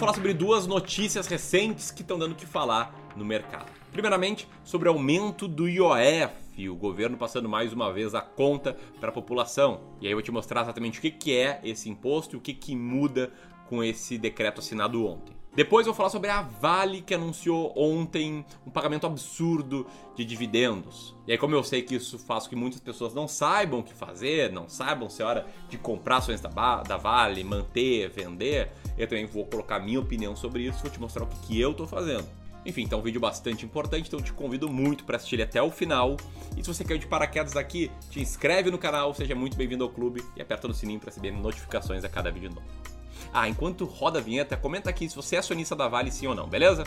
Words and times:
falar 0.00 0.14
sobre 0.14 0.32
duas 0.32 0.66
notícias 0.66 1.26
recentes 1.26 1.90
que 1.90 2.00
estão 2.00 2.18
dando 2.18 2.32
o 2.32 2.34
que 2.34 2.46
falar 2.46 3.12
no 3.14 3.22
mercado. 3.22 3.70
Primeiramente, 3.92 4.48
sobre 4.64 4.88
aumento 4.88 5.46
do 5.46 5.68
IOF, 5.68 6.70
o 6.70 6.74
governo 6.74 7.18
passando 7.18 7.50
mais 7.50 7.70
uma 7.74 7.92
vez 7.92 8.14
a 8.14 8.22
conta 8.22 8.74
para 8.98 9.10
a 9.10 9.12
população. 9.12 9.82
E 10.00 10.06
aí 10.06 10.12
eu 10.12 10.16
vou 10.16 10.22
te 10.22 10.32
mostrar 10.32 10.62
exatamente 10.62 10.98
o 10.98 11.02
que 11.02 11.36
é 11.36 11.60
esse 11.62 11.90
imposto 11.90 12.34
e 12.34 12.38
o 12.38 12.40
que 12.40 12.74
muda 12.74 13.30
com 13.68 13.84
esse 13.84 14.16
decreto 14.16 14.60
assinado 14.60 15.04
ontem. 15.06 15.39
Depois 15.54 15.84
eu 15.84 15.92
vou 15.92 15.96
falar 15.96 16.10
sobre 16.10 16.30
a 16.30 16.42
Vale 16.42 17.02
que 17.02 17.12
anunciou 17.12 17.72
ontem 17.76 18.44
um 18.64 18.70
pagamento 18.70 19.04
absurdo 19.04 19.84
de 20.14 20.24
dividendos. 20.24 21.14
E 21.26 21.32
aí, 21.32 21.38
como 21.38 21.56
eu 21.56 21.64
sei 21.64 21.82
que 21.82 21.96
isso 21.96 22.20
faz 22.20 22.44
com 22.44 22.50
que 22.50 22.56
muitas 22.56 22.80
pessoas 22.80 23.12
não 23.12 23.26
saibam 23.26 23.80
o 23.80 23.82
que 23.82 23.92
fazer, 23.92 24.52
não 24.52 24.68
saibam 24.68 25.10
se 25.10 25.22
é 25.22 25.24
hora 25.24 25.46
de 25.68 25.76
comprar 25.76 26.18
ações 26.18 26.40
da, 26.40 26.82
da 26.82 26.96
Vale, 26.96 27.42
manter, 27.42 28.10
vender, 28.10 28.70
eu 28.96 29.08
também 29.08 29.26
vou 29.26 29.44
colocar 29.44 29.80
minha 29.80 29.98
opinião 29.98 30.36
sobre 30.36 30.62
isso, 30.62 30.82
vou 30.82 30.90
te 30.90 31.00
mostrar 31.00 31.24
o 31.24 31.26
que, 31.26 31.38
que 31.48 31.60
eu 31.60 31.72
estou 31.72 31.86
fazendo. 31.86 32.28
Enfim, 32.64 32.82
então 32.82 32.98
é 32.98 33.00
um 33.00 33.04
vídeo 33.04 33.20
bastante 33.20 33.64
importante, 33.64 34.06
então 34.06 34.20
eu 34.20 34.24
te 34.24 34.32
convido 34.32 34.68
muito 34.68 35.04
para 35.04 35.16
assistir 35.16 35.36
ele 35.36 35.42
até 35.42 35.60
o 35.60 35.70
final. 35.70 36.16
E 36.56 36.62
se 36.62 36.72
você 36.72 36.84
caiu 36.84 36.98
de 36.98 37.08
paraquedas 37.08 37.56
aqui, 37.56 37.90
te 38.08 38.20
inscreve 38.20 38.70
no 38.70 38.78
canal, 38.78 39.12
seja 39.14 39.34
muito 39.34 39.56
bem-vindo 39.56 39.82
ao 39.82 39.90
clube 39.90 40.22
e 40.36 40.42
aperta 40.42 40.68
no 40.68 40.74
sininho 40.74 41.00
para 41.00 41.08
receber 41.08 41.32
notificações 41.32 42.04
a 42.04 42.08
cada 42.08 42.30
vídeo 42.30 42.50
novo. 42.50 42.99
Ah, 43.32 43.48
enquanto 43.48 43.84
roda 43.84 44.18
a 44.18 44.22
vinheta, 44.22 44.56
comenta 44.56 44.90
aqui 44.90 45.08
se 45.08 45.16
você 45.16 45.36
é 45.36 45.38
acionista 45.38 45.76
da 45.76 45.88
Vale 45.88 46.10
sim 46.10 46.26
ou 46.26 46.34
não, 46.34 46.48
beleza? 46.48 46.84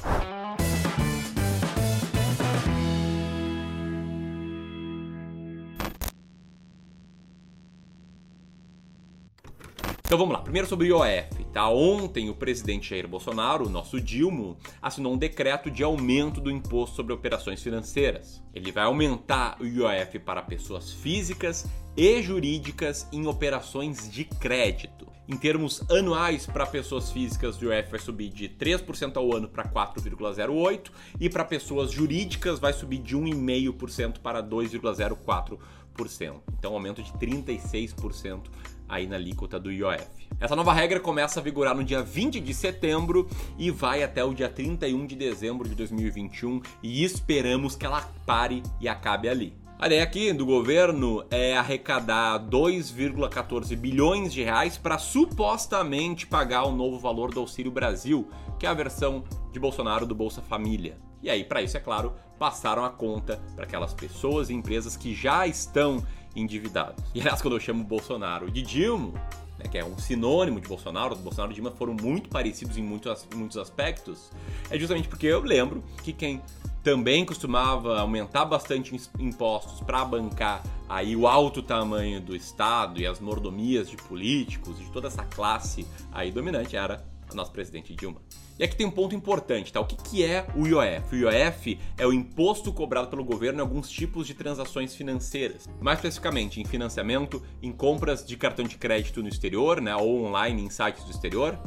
Então 10.13 10.19
vamos 10.19 10.35
lá, 10.35 10.41
primeiro 10.41 10.67
sobre 10.67 10.93
o 10.93 11.03
IOF. 11.03 11.43
Tá? 11.51 11.67
Ontem 11.69 12.29
o 12.29 12.35
presidente 12.35 12.91
Jair 12.91 13.07
Bolsonaro, 13.07 13.65
o 13.65 13.69
nosso 13.69 13.99
Dilma, 13.99 14.55
assinou 14.79 15.13
um 15.13 15.17
decreto 15.17 15.71
de 15.71 15.83
aumento 15.83 16.39
do 16.39 16.51
imposto 16.51 16.97
sobre 16.97 17.13
operações 17.13 17.63
financeiras. 17.63 18.39
Ele 18.53 18.71
vai 18.71 18.83
aumentar 18.83 19.57
o 19.59 19.65
IOF 19.65 20.19
para 20.19 20.43
pessoas 20.43 20.91
físicas 20.91 21.65
e 21.97 22.21
jurídicas 22.21 23.07
em 23.11 23.25
operações 23.25 24.07
de 24.07 24.23
crédito. 24.25 25.12
Em 25.25 25.37
termos 25.37 25.81
anuais, 25.89 26.45
para 26.45 26.65
pessoas 26.65 27.09
físicas, 27.09 27.59
o 27.61 27.63
IOF 27.63 27.91
vai 27.91 27.99
subir 27.99 28.29
de 28.29 28.49
3% 28.49 29.15
ao 29.15 29.33
ano 29.33 29.47
para 29.47 29.63
4,08% 29.63 30.91
e 31.17 31.29
para 31.29 31.45
pessoas 31.45 31.91
jurídicas 31.91 32.59
vai 32.59 32.73
subir 32.73 32.97
de 32.97 33.15
1,5% 33.15 34.19
para 34.19 34.43
2,04%. 34.43 36.41
Então, 36.59 36.71
um 36.71 36.75
aumento 36.75 37.01
de 37.01 37.11
36% 37.13 38.41
aí 38.89 39.07
na 39.07 39.15
alíquota 39.15 39.57
do 39.57 39.71
IOF. 39.71 40.03
Essa 40.41 40.57
nova 40.57 40.73
regra 40.73 40.99
começa 40.99 41.39
a 41.39 41.43
vigorar 41.43 41.73
no 41.73 41.85
dia 41.85 42.01
20 42.01 42.41
de 42.41 42.53
setembro 42.53 43.29
e 43.57 43.71
vai 43.71 44.03
até 44.03 44.25
o 44.25 44.33
dia 44.33 44.49
31 44.49 45.07
de 45.07 45.15
dezembro 45.15 45.69
de 45.69 45.75
2021 45.75 46.61
e 46.81 47.01
esperamos 47.01 47.77
que 47.77 47.85
ela 47.85 48.01
pare 48.25 48.61
e 48.81 48.89
acabe 48.89 49.29
ali. 49.29 49.62
A 49.83 49.87
ideia 49.87 50.01
aqui 50.01 50.31
do 50.31 50.45
governo 50.45 51.25
é 51.29 51.57
arrecadar 51.57 52.39
2,14 52.39 53.75
bilhões 53.75 54.31
de 54.31 54.41
reais 54.41 54.77
para 54.77 54.97
supostamente 54.97 56.25
pagar 56.25 56.63
o 56.63 56.71
novo 56.71 56.97
valor 56.97 57.33
do 57.33 57.41
Auxílio 57.41 57.69
Brasil, 57.69 58.29
que 58.57 58.65
é 58.65 58.69
a 58.69 58.73
versão 58.73 59.25
de 59.51 59.59
Bolsonaro 59.59 60.05
do 60.05 60.15
Bolsa 60.15 60.41
Família. 60.41 60.97
E 61.21 61.29
aí, 61.29 61.43
para 61.43 61.61
isso, 61.61 61.75
é 61.75 61.81
claro, 61.81 62.13
passaram 62.39 62.85
a 62.85 62.89
conta 62.89 63.41
para 63.57 63.65
aquelas 63.65 63.93
pessoas 63.93 64.49
e 64.49 64.53
empresas 64.53 64.95
que 64.95 65.13
já 65.13 65.45
estão 65.45 66.01
endividados. 66.33 67.03
E 67.13 67.19
aliás, 67.19 67.41
quando 67.41 67.57
eu 67.57 67.59
chamo 67.59 67.83
Bolsonaro 67.83 68.49
de 68.49 68.61
Dilma, 68.61 69.11
né, 69.59 69.67
que 69.69 69.77
é 69.77 69.83
um 69.83 69.97
sinônimo 69.97 70.61
de 70.61 70.67
Bolsonaro, 70.69 71.13
Bolsonaro 71.17 71.51
e 71.51 71.55
Dilma 71.55 71.71
foram 71.71 71.93
muito 71.93 72.29
parecidos 72.29 72.77
em 72.77 72.81
muitos, 72.81 73.27
em 73.33 73.35
muitos 73.35 73.57
aspectos, 73.57 74.31
é 74.69 74.79
justamente 74.79 75.09
porque 75.09 75.27
eu 75.27 75.41
lembro 75.41 75.83
que 76.05 76.13
quem 76.13 76.41
também 76.83 77.25
costumava 77.25 77.99
aumentar 77.99 78.45
bastante 78.45 78.95
impostos 79.17 79.79
para 79.79 80.03
bancar 80.03 80.61
aí 80.87 81.15
o 81.15 81.27
alto 81.27 81.61
tamanho 81.61 82.19
do 82.19 82.35
Estado 82.35 82.99
e 82.99 83.07
as 83.07 83.19
mordomias 83.19 83.89
de 83.89 83.95
políticos 83.95 84.79
e 84.79 84.83
de 84.83 84.91
toda 84.91 85.07
essa 85.07 85.23
classe 85.23 85.87
aí 86.11 86.31
dominante 86.31 86.75
era 86.75 87.03
a 87.31 87.33
nossa 87.33 87.51
presidente 87.51 87.95
Dilma. 87.95 88.21
E 88.59 88.63
aqui 88.63 88.75
tem 88.75 88.85
um 88.85 88.91
ponto 88.91 89.15
importante, 89.15 89.73
tá? 89.73 89.79
O 89.79 89.85
que, 89.85 89.95
que 89.95 90.23
é 90.23 90.45
o 90.55 90.67
IOF? 90.67 91.15
O 91.15 91.15
IOF 91.15 91.79
é 91.97 92.05
o 92.05 92.13
imposto 92.13 92.71
cobrado 92.71 93.07
pelo 93.07 93.23
governo 93.23 93.59
em 93.59 93.61
alguns 93.61 93.89
tipos 93.89 94.27
de 94.27 94.35
transações 94.35 94.93
financeiras. 94.93 95.67
Mais 95.81 95.97
especificamente 95.97 96.61
em 96.61 96.65
financiamento, 96.65 97.41
em 97.63 97.71
compras 97.71 98.23
de 98.23 98.37
cartão 98.37 98.65
de 98.65 98.77
crédito 98.77 99.23
no 99.23 99.29
exterior, 99.29 99.81
né? 99.81 99.95
Ou 99.95 100.25
online 100.25 100.61
em 100.61 100.69
sites 100.69 101.03
do 101.03 101.09
exterior. 101.09 101.57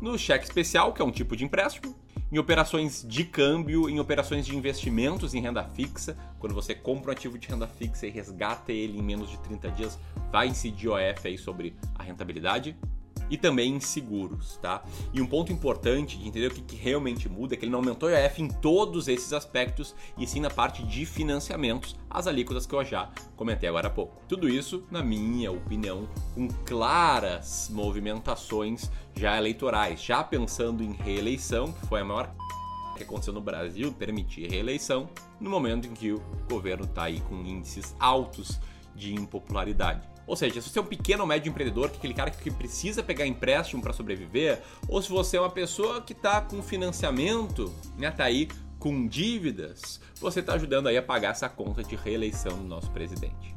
No 0.00 0.16
cheque 0.16 0.44
especial, 0.44 0.92
que 0.92 1.02
é 1.02 1.04
um 1.04 1.10
tipo 1.10 1.34
de 1.34 1.44
empréstimo. 1.44 1.96
Em 2.30 2.38
operações 2.38 3.02
de 3.08 3.24
câmbio, 3.24 3.88
em 3.88 3.98
operações 3.98 4.44
de 4.44 4.54
investimentos 4.54 5.32
em 5.32 5.40
renda 5.40 5.64
fixa, 5.64 6.14
quando 6.38 6.54
você 6.54 6.74
compra 6.74 7.08
um 7.08 7.12
ativo 7.12 7.38
de 7.38 7.48
renda 7.48 7.66
fixa 7.66 8.06
e 8.06 8.10
resgata 8.10 8.70
ele 8.70 8.98
em 8.98 9.02
menos 9.02 9.30
de 9.30 9.38
30 9.38 9.70
dias, 9.70 9.98
vai 10.30 10.46
incidir 10.48 10.90
IOF 10.90 11.26
aí 11.26 11.38
sobre 11.38 11.74
a 11.94 12.02
rentabilidade 12.02 12.76
e 13.30 13.36
também 13.36 13.74
em 13.74 13.80
seguros, 13.80 14.56
tá? 14.60 14.82
E 15.12 15.20
um 15.20 15.26
ponto 15.26 15.52
importante 15.52 16.18
de 16.18 16.26
entender 16.26 16.48
o 16.48 16.54
que, 16.54 16.62
que 16.62 16.76
realmente 16.76 17.28
muda 17.28 17.54
é 17.54 17.56
que 17.56 17.64
ele 17.64 17.72
não 17.72 17.80
aumentou 17.80 18.08
o 18.08 18.12
IOF 18.12 18.42
em 18.42 18.48
todos 18.48 19.08
esses 19.08 19.32
aspectos 19.32 19.94
e 20.16 20.26
sim 20.26 20.40
na 20.40 20.50
parte 20.50 20.82
de 20.82 21.04
financiamentos, 21.04 21.96
as 22.08 22.26
alíquotas 22.26 22.66
que 22.66 22.74
eu 22.74 22.84
já 22.84 23.10
comentei 23.36 23.68
agora 23.68 23.88
há 23.88 23.90
pouco. 23.90 24.20
Tudo 24.28 24.48
isso, 24.48 24.84
na 24.90 25.02
minha 25.02 25.50
opinião, 25.50 26.08
com 26.34 26.48
claras 26.64 27.70
movimentações 27.72 28.90
já 29.14 29.36
eleitorais, 29.36 30.02
já 30.02 30.22
pensando 30.22 30.82
em 30.82 30.92
reeleição, 30.92 31.72
que 31.72 31.86
foi 31.86 32.00
a 32.00 32.04
maior 32.04 32.34
que 32.96 33.04
aconteceu 33.04 33.32
no 33.32 33.40
Brasil, 33.40 33.92
permitir 33.92 34.50
reeleição, 34.50 35.08
no 35.40 35.48
momento 35.48 35.86
em 35.86 35.94
que 35.94 36.12
o 36.12 36.22
governo 36.50 36.84
está 36.84 37.04
aí 37.04 37.20
com 37.20 37.36
índices 37.36 37.94
altos 37.98 38.60
de 38.94 39.14
impopularidade. 39.14 40.08
Ou 40.28 40.36
seja, 40.36 40.60
se 40.60 40.68
você 40.68 40.78
é 40.78 40.82
um 40.82 40.86
pequeno 40.86 41.22
ou 41.22 41.26
médio 41.26 41.48
empreendedor, 41.48 41.88
que 41.88 41.96
aquele 41.96 42.12
cara 42.12 42.30
que 42.30 42.50
precisa 42.50 43.02
pegar 43.02 43.26
empréstimo 43.26 43.80
para 43.80 43.94
sobreviver, 43.94 44.62
ou 44.86 45.00
se 45.00 45.08
você 45.08 45.38
é 45.38 45.40
uma 45.40 45.50
pessoa 45.50 46.02
que 46.02 46.12
está 46.12 46.42
com 46.42 46.62
financiamento, 46.62 47.72
né, 47.96 48.10
tá 48.10 48.24
aí 48.24 48.46
com 48.78 49.06
dívidas, 49.08 50.00
você 50.20 50.40
está 50.40 50.52
ajudando 50.52 50.86
aí 50.86 50.98
a 50.98 51.02
pagar 51.02 51.30
essa 51.30 51.48
conta 51.48 51.82
de 51.82 51.96
reeleição 51.96 52.58
do 52.58 52.64
nosso 52.64 52.90
presidente. 52.90 53.56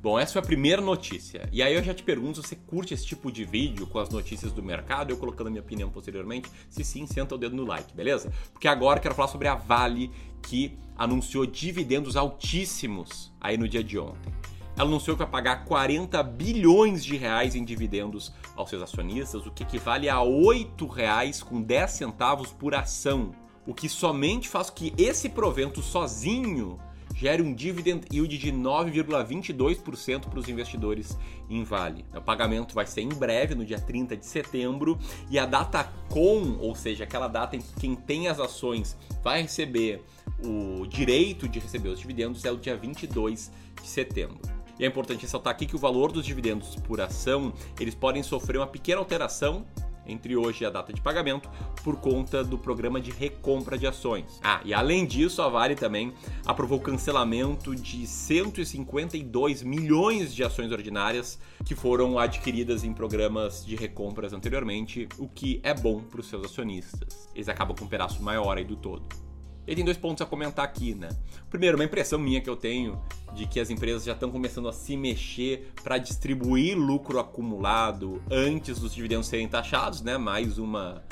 Bom, 0.00 0.18
essa 0.18 0.32
foi 0.32 0.42
a 0.42 0.44
primeira 0.44 0.80
notícia. 0.80 1.48
E 1.52 1.62
aí 1.62 1.74
eu 1.74 1.82
já 1.82 1.92
te 1.94 2.02
pergunto 2.02 2.40
se 2.40 2.48
você 2.48 2.56
curte 2.56 2.94
esse 2.94 3.06
tipo 3.06 3.30
de 3.30 3.44
vídeo 3.44 3.86
com 3.86 3.98
as 3.98 4.08
notícias 4.08 4.52
do 4.52 4.62
mercado, 4.62 5.10
eu 5.10 5.16
colocando 5.16 5.48
a 5.48 5.50
minha 5.50 5.62
opinião 5.62 5.90
posteriormente. 5.90 6.48
Se 6.68 6.84
sim, 6.84 7.06
senta 7.06 7.34
o 7.34 7.38
dedo 7.38 7.54
no 7.54 7.64
like, 7.64 7.94
beleza? 7.94 8.32
Porque 8.52 8.66
agora 8.66 8.98
eu 8.98 9.02
quero 9.02 9.14
falar 9.14 9.28
sobre 9.28 9.46
a 9.46 9.54
Vale 9.54 10.10
que 10.42 10.76
anunciou 10.96 11.46
dividendos 11.46 12.16
altíssimos 12.16 13.32
aí 13.40 13.56
no 13.56 13.68
dia 13.68 13.82
de 13.82 13.98
ontem 13.98 14.32
anunciou 14.76 15.16
que 15.16 15.22
vai 15.22 15.30
pagar 15.30 15.64
40 15.64 16.22
bilhões 16.22 17.04
de 17.04 17.16
reais 17.16 17.54
em 17.54 17.64
dividendos 17.64 18.32
aos 18.56 18.70
seus 18.70 18.82
acionistas, 18.82 19.46
o 19.46 19.50
que 19.50 19.62
equivale 19.62 20.08
a 20.08 20.18
R$ 20.18 20.26
8,10 20.26 21.42
com 21.42 21.60
10 21.60 21.90
centavos 21.90 22.52
por 22.52 22.74
ação, 22.74 23.32
o 23.66 23.74
que 23.74 23.88
somente 23.88 24.48
faz 24.48 24.70
que 24.70 24.92
esse 24.96 25.28
provento 25.28 25.82
sozinho 25.82 26.78
gere 27.14 27.42
um 27.42 27.54
dividend 27.54 28.06
yield 28.12 28.36
de 28.38 28.50
9,22% 28.52 30.28
para 30.28 30.38
os 30.38 30.48
investidores 30.48 31.16
em 31.48 31.62
Vale. 31.62 32.04
O 32.14 32.20
pagamento 32.20 32.74
vai 32.74 32.86
ser 32.86 33.02
em 33.02 33.08
breve, 33.08 33.54
no 33.54 33.64
dia 33.64 33.78
30 33.78 34.16
de 34.16 34.26
setembro, 34.26 34.98
e 35.30 35.38
a 35.38 35.46
data 35.46 35.92
com, 36.08 36.56
ou 36.58 36.74
seja, 36.74 37.04
aquela 37.04 37.28
data 37.28 37.56
em 37.56 37.60
que 37.60 37.74
quem 37.74 37.94
tem 37.94 38.28
as 38.28 38.40
ações 38.40 38.96
vai 39.22 39.42
receber 39.42 40.02
o 40.44 40.86
direito 40.86 41.48
de 41.48 41.58
receber 41.58 41.90
os 41.90 42.00
dividendos, 42.00 42.44
é 42.44 42.50
o 42.50 42.56
dia 42.56 42.76
22 42.76 43.52
de 43.80 43.88
setembro. 43.88 44.61
É 44.82 44.86
importante 44.86 45.22
ressaltar 45.22 45.52
aqui 45.52 45.64
que 45.64 45.76
o 45.76 45.78
valor 45.78 46.10
dos 46.10 46.26
dividendos 46.26 46.74
por 46.74 47.00
ação, 47.00 47.52
eles 47.78 47.94
podem 47.94 48.20
sofrer 48.20 48.56
uma 48.56 48.66
pequena 48.66 48.98
alteração 48.98 49.64
entre 50.04 50.36
hoje 50.36 50.64
e 50.64 50.66
a 50.66 50.70
data 50.70 50.92
de 50.92 51.00
pagamento 51.00 51.48
por 51.84 52.00
conta 52.00 52.42
do 52.42 52.58
programa 52.58 53.00
de 53.00 53.12
recompra 53.12 53.78
de 53.78 53.86
ações. 53.86 54.40
Ah, 54.42 54.60
e 54.64 54.74
além 54.74 55.06
disso, 55.06 55.40
a 55.40 55.48
Vale 55.48 55.76
também 55.76 56.12
aprovou 56.44 56.78
o 56.78 56.82
cancelamento 56.82 57.76
de 57.76 58.04
152 58.04 59.62
milhões 59.62 60.34
de 60.34 60.42
ações 60.42 60.72
ordinárias 60.72 61.38
que 61.64 61.76
foram 61.76 62.18
adquiridas 62.18 62.82
em 62.82 62.92
programas 62.92 63.64
de 63.64 63.76
recompras 63.76 64.32
anteriormente, 64.32 65.08
o 65.16 65.28
que 65.28 65.60
é 65.62 65.72
bom 65.72 66.00
para 66.00 66.20
os 66.20 66.28
seus 66.28 66.44
acionistas. 66.44 67.28
Eles 67.32 67.48
acabam 67.48 67.76
com 67.76 67.84
um 67.84 67.88
pedaço 67.88 68.20
maior 68.20 68.58
aí 68.58 68.64
do 68.64 68.74
todo. 68.74 69.31
E 69.66 69.74
tem 69.74 69.84
dois 69.84 69.96
pontos 69.96 70.20
a 70.22 70.26
comentar 70.26 70.64
aqui, 70.64 70.94
né? 70.94 71.08
Primeiro, 71.48 71.76
uma 71.76 71.84
impressão 71.84 72.18
minha 72.18 72.40
que 72.40 72.50
eu 72.50 72.56
tenho 72.56 73.00
de 73.34 73.46
que 73.46 73.60
as 73.60 73.70
empresas 73.70 74.04
já 74.04 74.12
estão 74.12 74.30
começando 74.30 74.68
a 74.68 74.72
se 74.72 74.96
mexer 74.96 75.72
para 75.82 75.98
distribuir 75.98 76.76
lucro 76.76 77.18
acumulado 77.18 78.20
antes 78.30 78.78
dos 78.80 78.94
dividendos 78.94 79.26
serem 79.28 79.48
taxados, 79.48 80.02
né? 80.02 80.18
Mais 80.18 80.58
uma 80.58 81.02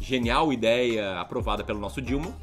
genial 0.00 0.52
ideia 0.52 1.20
aprovada 1.20 1.62
pelo 1.62 1.78
nosso 1.78 2.00
Dilma. 2.00 2.34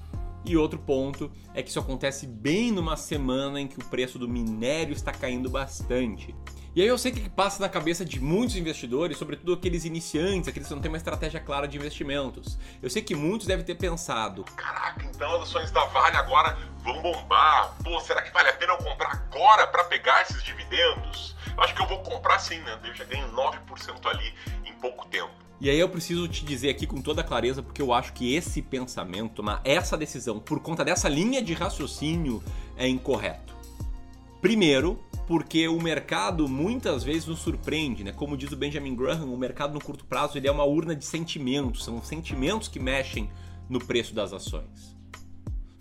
E 0.45 0.55
outro 0.55 0.77
ponto 0.77 1.31
é 1.53 1.63
que 1.63 1.69
isso 1.69 1.79
acontece 1.79 2.27
bem 2.27 2.71
numa 2.71 2.95
semana 2.95 3.59
em 3.59 3.67
que 3.67 3.79
o 3.79 3.85
preço 3.85 4.19
do 4.19 4.27
minério 4.27 4.93
está 4.93 5.11
caindo 5.11 5.49
bastante. 5.49 6.35
E 6.75 6.81
aí 6.81 6.87
eu 6.87 6.97
sei 6.97 7.11
que 7.11 7.29
passa 7.29 7.61
na 7.61 7.69
cabeça 7.69 8.03
de 8.03 8.19
muitos 8.19 8.55
investidores, 8.57 9.17
sobretudo 9.17 9.53
aqueles 9.53 9.85
iniciantes, 9.85 10.49
aqueles 10.49 10.67
que 10.67 10.73
não 10.75 10.81
têm 10.81 10.91
uma 10.91 10.97
estratégia 10.97 11.39
clara 11.39 11.67
de 11.67 11.77
investimentos. 11.77 12.59
Eu 12.81 12.89
sei 12.89 13.01
que 13.01 13.15
muitos 13.15 13.47
devem 13.47 13.63
ter 13.63 13.75
pensado: 13.75 14.43
caraca, 14.55 15.05
então 15.05 15.35
as 15.37 15.43
ações 15.43 15.71
da 15.71 15.85
Vale 15.85 16.17
agora 16.17 16.57
vão 16.83 17.01
bombar. 17.01 17.73
Pô, 17.81 17.99
será 18.01 18.21
que 18.21 18.31
vale 18.31 18.49
a 18.49 18.53
pena 18.53 18.73
eu 18.73 18.77
comprar 18.77 19.11
agora 19.13 19.65
para 19.67 19.85
pegar 19.85 20.21
esses 20.23 20.43
dividendos? 20.43 21.35
Eu 21.55 21.63
acho 21.63 21.73
que 21.73 21.81
eu 21.81 21.87
vou 21.87 21.99
comprar 21.99 22.39
sim, 22.39 22.59
né? 22.59 22.77
Eu 22.83 22.93
já 22.93 23.05
ganho 23.05 23.31
9% 23.31 24.05
ali 24.07 24.33
em 24.65 24.73
pouco 24.73 25.07
tempo. 25.07 25.44
E 25.65 25.69
aí 25.71 25.79
eu 25.79 25.89
preciso 25.89 26.27
te 26.27 26.45
dizer 26.45 26.69
aqui 26.69 26.85
com 26.85 27.01
toda 27.01 27.23
clareza, 27.23 27.63
porque 27.63 27.81
eu 27.81 27.91
acho 27.91 28.13
que 28.13 28.35
esse 28.35 28.61
pensamento, 28.61 29.43
essa 29.63 29.97
decisão, 29.97 30.39
por 30.39 30.59
conta 30.59 30.85
dessa 30.85 31.09
linha 31.09 31.41
de 31.41 31.53
raciocínio, 31.53 32.43
é 32.77 32.87
incorreto. 32.87 33.51
Primeiro, 34.39 34.99
porque 35.25 35.67
o 35.67 35.81
mercado 35.81 36.47
muitas 36.47 37.03
vezes 37.03 37.25
nos 37.25 37.39
surpreende, 37.39 38.03
né? 38.03 38.11
Como 38.11 38.37
diz 38.37 38.51
o 38.51 38.55
Benjamin 38.55 38.95
Graham, 38.95 39.33
o 39.33 39.35
mercado 39.35 39.73
no 39.73 39.81
curto 39.81 40.05
prazo 40.05 40.37
ele 40.37 40.47
é 40.47 40.51
uma 40.51 40.65
urna 40.65 40.95
de 40.95 41.03
sentimentos, 41.03 41.83
são 41.83 41.99
sentimentos 41.99 42.67
que 42.67 42.79
mexem 42.79 43.27
no 43.67 43.83
preço 43.83 44.13
das 44.13 44.33
ações. 44.33 44.94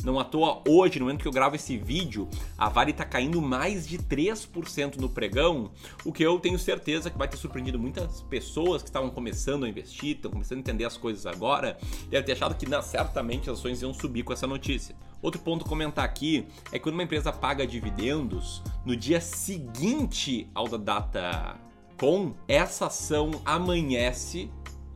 Não 0.05 0.21
à 0.21 0.25
toa, 0.25 0.63
hoje, 0.69 0.99
no 0.99 1.07
momento 1.07 1.23
que 1.23 1.29
eu 1.29 1.33
gravo 1.33 1.57
esse 1.57 1.79
vídeo, 1.79 2.29
a 2.59 2.69
Vale 2.69 2.91
está 2.91 3.07
caindo 3.07 3.41
mais 3.41 3.89
de 3.89 3.97
3% 3.97 4.97
no 4.97 5.09
pregão, 5.09 5.71
o 6.05 6.13
que 6.13 6.23
eu 6.23 6.39
tenho 6.39 6.59
certeza 6.59 7.09
que 7.09 7.17
vai 7.17 7.27
ter 7.27 7.39
surpreendido 7.39 7.79
muitas 7.79 8.21
pessoas 8.21 8.83
que 8.83 8.91
estavam 8.91 9.09
começando 9.09 9.65
a 9.65 9.69
investir, 9.69 10.17
estão 10.17 10.31
começando 10.31 10.59
a 10.59 10.61
entender 10.61 10.85
as 10.85 10.99
coisas 10.99 11.25
agora, 11.25 11.79
devem 12.11 12.27
ter 12.27 12.33
achado 12.33 12.55
que 12.55 12.67
certamente 12.83 13.49
as 13.49 13.59
ações 13.59 13.81
iam 13.81 13.95
subir 13.95 14.25
com 14.25 14.35
essa 14.35 14.47
notícia. 14.47 14.95
Outro 15.23 15.41
ponto 15.41 15.65
a 15.65 15.69
comentar 15.69 16.05
aqui 16.05 16.47
é 16.71 16.73
que 16.73 16.81
quando 16.81 16.97
uma 16.97 17.03
empresa 17.03 17.33
paga 17.33 17.67
dividendos, 17.67 18.63
no 18.85 18.95
dia 18.95 19.23
seguinte 19.23 20.51
ao 20.55 20.69
da 20.69 20.77
data 20.77 21.57
com, 21.99 22.35
essa 22.47 22.89
ação 22.89 23.41
amanhece 23.43 24.51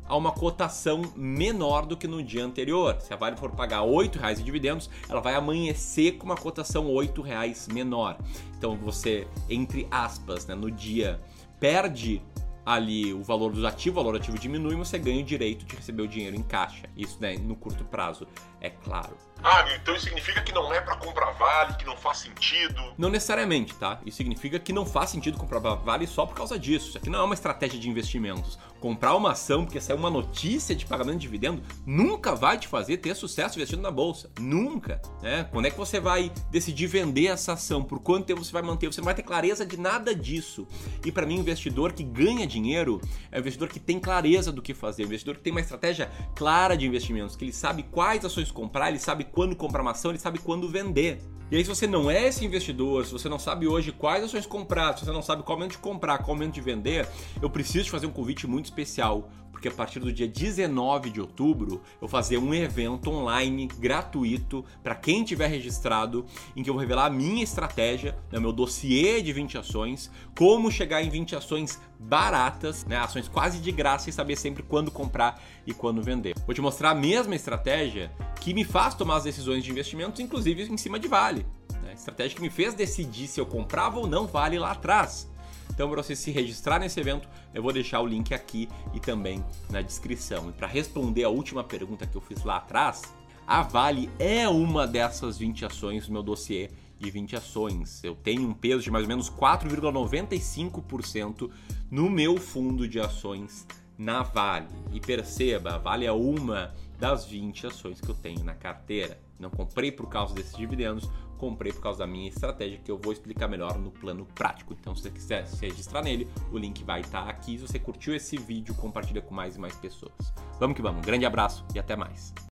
a 0.08 0.16
uma 0.16 0.32
cotação 0.32 1.02
menor 1.14 1.87
do 1.87 1.96
que 1.96 2.08
no 2.08 2.22
dia 2.22 2.44
anterior. 2.44 3.00
Se 3.00 3.12
a 3.12 3.16
Vale 3.16 3.37
for 3.37 3.50
pagar 3.50 3.82
R$ 3.82 3.88
8,00 3.88 4.37
de 4.37 4.43
dividendos, 4.43 4.90
ela 5.08 5.20
vai 5.20 5.34
amanhecer 5.34 6.12
com 6.12 6.25
uma 6.25 6.37
cotação 6.37 6.87
R$ 6.87 7.06
8,00 7.06 7.72
menor. 7.72 8.19
Então 8.56 8.76
você, 8.76 9.26
entre 9.49 9.87
aspas, 9.90 10.46
né, 10.46 10.55
no 10.55 10.70
dia 10.70 11.20
perde 11.60 12.22
ali 12.69 13.14
o 13.14 13.22
valor 13.22 13.50
dos 13.50 13.64
ativos, 13.64 13.99
o 13.99 14.05
valor 14.05 14.16
ativo 14.16 14.38
diminui, 14.38 14.76
você 14.76 14.99
ganha 14.99 15.22
o 15.22 15.25
direito 15.25 15.64
de 15.64 15.75
receber 15.75 16.02
o 16.02 16.08
dinheiro 16.08 16.37
em 16.37 16.43
caixa. 16.43 16.84
Isso 16.94 17.16
né, 17.19 17.34
no 17.38 17.56
curto 17.56 17.82
prazo, 17.82 18.28
é 18.60 18.69
claro. 18.69 19.16
Ah, 19.43 19.64
então 19.75 19.94
isso 19.94 20.05
significa 20.05 20.43
que 20.43 20.52
não 20.52 20.70
é 20.72 20.81
para 20.81 20.96
comprar 20.96 21.31
vale, 21.31 21.75
que 21.75 21.87
não 21.87 21.96
faz 21.96 22.19
sentido? 22.19 22.93
Não 22.99 23.08
necessariamente, 23.08 23.75
tá? 23.75 24.00
Isso 24.05 24.19
significa 24.19 24.58
que 24.58 24.72
não 24.72 24.84
faz 24.84 25.08
sentido 25.08 25.38
comprar 25.38 25.60
vale 25.60 26.06
só 26.06 26.26
por 26.26 26.34
causa 26.34 26.58
disso. 26.58 26.88
Isso 26.88 26.99
aqui 26.99 27.08
não 27.08 27.20
é 27.20 27.22
uma 27.22 27.34
estratégia 27.34 27.78
de 27.78 27.88
investimentos. 27.88 28.58
Comprar 28.81 29.15
uma 29.17 29.33
ação 29.33 29.65
porque 29.65 29.81
saiu 29.81 29.99
uma 29.99 30.11
notícia 30.11 30.75
de 30.75 30.85
pagamento 30.85 31.19
de 31.19 31.29
dividendo 31.29 31.63
nunca 31.87 32.35
vai 32.35 32.59
te 32.59 32.67
fazer 32.67 32.97
ter 32.97 33.15
sucesso 33.15 33.59
investindo 33.59 33.83
na 33.83 33.91
bolsa. 33.91 34.31
Nunca. 34.41 35.01
Né? 35.23 35.45
Quando 35.53 35.67
é 35.67 35.71
que 35.71 35.77
você 35.77 36.01
vai 36.01 36.33
decidir 36.51 36.87
vender 36.87 37.27
essa 37.27 37.53
ação? 37.53 37.85
Por 37.85 38.01
quanto 38.01 38.27
tempo 38.27 38.43
você 38.43 38.53
vai 38.53 38.63
manter? 38.63 38.87
Você 38.87 39.01
não 39.01 39.05
vai 39.05 39.15
ter 39.15 39.23
clareza 39.23 39.65
de 39.65 39.77
nada 39.77 40.15
disso. 40.15 40.67
E 41.05 41.13
para 41.13 41.27
mim, 41.27 41.37
investidor 41.37 41.93
que 41.93 42.03
ganha 42.03 42.47
dinheiro 42.47 43.01
é 43.31 43.39
investidor 43.39 43.69
que 43.69 43.79
tem 43.79 44.01
clareza 44.01 44.51
do 44.51 44.63
que 44.63 44.73
fazer, 44.75 45.05
investidor 45.05 45.37
que 45.37 45.43
tem 45.43 45.53
uma 45.53 45.61
estratégia 45.61 46.11
clara 46.35 46.77
de 46.77 46.87
investimentos, 46.87 47.37
que 47.37 47.45
ele 47.45 47.53
sabe 47.53 47.83
quais 47.83 48.25
ações 48.25 48.51
comprar, 48.51 48.89
ele 48.89 48.99
sabe 48.99 49.25
quando 49.25 49.55
comprar 49.55 49.83
uma 49.83 49.93
ação, 49.93 50.11
ele 50.11 50.19
sabe 50.19 50.39
quando 50.39 50.69
vender. 50.69 51.21
E 51.51 51.57
aí, 51.57 51.65
se 51.65 51.69
você 51.71 51.87
não 51.87 52.11
é 52.11 52.29
esse 52.29 52.45
investidor, 52.45 53.07
se 53.07 53.13
você 53.13 53.27
não 53.27 53.39
sabe 53.39 53.67
hoje 53.67 53.91
quais 53.91 54.23
ações 54.23 54.45
comprar, 54.45 54.95
se 54.99 55.07
você 55.07 55.13
não 55.13 55.23
sabe 55.23 55.43
qual 55.43 55.57
momento 55.57 55.73
de 55.73 55.79
comprar, 55.79 56.19
qual 56.19 56.37
momento 56.37 56.53
de 56.53 56.61
vender, 56.61 57.09
eu 57.41 57.49
preciso 57.49 57.87
te 57.87 57.91
fazer 57.91 58.07
um 58.07 58.11
convite 58.11 58.47
muito 58.47 58.68
especial, 58.69 59.31
porque 59.59 59.67
a 59.67 59.73
partir 59.73 59.99
do 59.99 60.12
dia 60.12 60.29
19 60.29 61.11
de 61.11 61.20
outubro 61.20 61.82
eu 61.94 62.00
vou 62.03 62.09
fazer 62.09 62.38
um 62.38 62.55
evento 62.55 63.11
online 63.11 63.67
gratuito 63.67 64.65
para 64.85 64.94
quem 64.94 65.25
tiver 65.25 65.49
registrado, 65.49 66.25
em 66.55 66.62
que 66.62 66.70
eu 66.70 66.75
vou 66.75 66.81
revelar 66.81 67.06
a 67.06 67.11
minha 67.11 67.43
estratégia, 67.43 68.17
né, 68.31 68.38
meu 68.38 68.53
dossiê 68.53 69.20
de 69.20 69.32
20 69.32 69.59
ações, 69.59 70.12
como 70.37 70.70
chegar 70.70 71.03
em 71.03 71.11
20 71.11 71.35
ações 71.35 71.81
baratas, 71.99 72.85
né, 72.87 72.99
ações 72.99 73.26
quase 73.26 73.59
de 73.59 73.73
graça 73.73 74.09
e 74.09 74.12
saber 74.12 74.37
sempre 74.37 74.62
quando 74.62 74.93
comprar 74.93 75.43
e 75.67 75.75
quando 75.75 76.00
vender. 76.00 76.35
Vou 76.47 76.55
te 76.55 76.61
mostrar 76.61 76.91
a 76.91 76.94
mesma 76.94 77.35
estratégia 77.35 78.12
que 78.41 78.55
me 78.55 78.62
faz 78.62 78.94
tomar 78.94 79.17
as 79.17 79.25
decisões 79.25 79.65
de 79.65 79.73
investimentos, 79.73 80.20
inclusive 80.20 80.62
em 80.62 80.76
cima 80.76 81.00
de 81.00 81.09
vale. 81.09 81.44
Né? 81.82 81.94
Estratégia 81.94 82.37
que 82.37 82.43
me 82.43 82.50
fez 82.50 82.75
decidir 82.75 83.26
se 83.26 83.41
eu 83.41 83.47
comprava 83.47 83.99
ou 83.99 84.06
não 84.06 84.26
vale 84.26 84.56
lá 84.56 84.70
atrás. 84.70 85.29
Então, 85.70 85.88
para 85.88 86.03
você 86.03 86.17
se 86.17 86.31
registrar 86.31 86.79
nesse 86.79 86.99
evento, 86.99 87.29
eu 87.55 87.62
vou 87.62 87.73
deixar 87.73 88.00
o 88.00 88.06
link 88.06 88.35
aqui 88.35 88.69
e 88.93 89.00
também 89.00 89.44
na 89.70 89.81
descrição. 89.81 90.49
E 90.49 90.53
para 90.53 90.67
responder 90.67 91.25
a 91.25 91.29
última 91.29 91.62
pergunta 91.62 92.06
que 92.06 92.17
eu 92.17 92.20
fiz 92.20 92.43
lá 92.44 92.56
atrás, 92.56 93.03
a 93.47 93.62
Vale 93.62 94.11
é 94.19 94.49
uma 94.49 94.87
dessas 94.87 95.38
20 95.38 95.65
ações 95.65 96.06
do 96.06 96.12
meu 96.12 96.23
dossiê 96.23 96.70
de 96.99 97.11
20 97.11 97.37
ações. 97.37 98.03
Eu 98.03 98.15
tenho 98.15 98.43
um 98.43 98.53
peso 98.53 98.82
de 98.82 98.91
mais 98.91 99.05
ou 99.05 99.09
menos 99.09 99.31
4,95% 99.31 101.50
no 101.91 102.11
meu 102.11 102.37
fundo 102.37 102.87
de 102.88 103.00
ações 103.00 103.67
na 103.97 104.23
Vale. 104.23 104.69
E 104.93 105.00
perceba, 105.00 105.75
a 105.75 105.79
Vale 105.79 106.05
é 106.06 106.12
uma 106.12 106.75
das 106.99 107.25
20 107.25 107.69
ações 107.69 108.00
que 108.00 108.09
eu 108.09 108.15
tenho 108.15 108.44
na 108.44 108.55
carteira. 108.55 109.20
Não 109.38 109.50
comprei 109.50 109.93
por 109.93 110.09
causa 110.09 110.35
desses 110.35 110.56
dividendos, 110.56 111.09
comprei 111.38 111.73
por 111.73 111.81
causa 111.81 112.00
da 112.00 112.06
minha 112.06 112.29
estratégia 112.29 112.79
que 112.85 112.90
eu 112.90 112.99
vou 112.99 113.12
explicar 113.12 113.49
melhor 113.49 113.79
no 113.79 113.90
plano 113.90 114.26
prático. 114.35 114.76
Então, 114.79 114.94
se 114.94 115.02
você 115.02 115.11
quiser 115.11 115.46
se 115.46 115.64
registrar 115.64 116.02
nele, 116.02 116.29
o 116.52 116.58
link 116.58 116.85
vai 116.85 117.00
estar 117.00 117.29
aqui. 117.29 117.56
Se 117.56 117.67
você 117.67 117.79
curtiu 117.79 118.14
esse 118.14 118.37
vídeo, 118.37 118.75
compartilha 118.75 119.23
com 119.23 119.35
mais 119.35 119.56
e 119.56 119.61
mais 119.61 119.75
pessoas. 119.76 120.12
Vamos 120.58 120.76
que 120.76 120.82
vamos. 120.82 120.99
Um 120.99 121.06
grande 121.06 121.25
abraço 121.25 121.64
e 121.75 121.79
até 121.79 121.96
mais. 121.96 122.35